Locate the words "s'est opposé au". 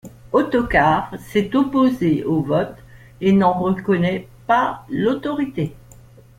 1.19-2.41